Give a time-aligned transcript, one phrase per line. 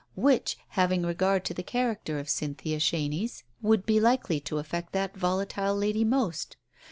[0.15, 5.15] Which, having regard to the character of Cynthia Chenies, would be likely to affect that
[5.15, 6.57] volatile lady most?